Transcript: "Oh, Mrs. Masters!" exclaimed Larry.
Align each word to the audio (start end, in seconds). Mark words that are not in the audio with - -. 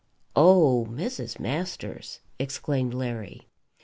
"Oh, 0.35 0.87
Mrs. 0.89 1.39
Masters!" 1.39 2.21
exclaimed 2.39 2.91
Larry. 2.95 3.47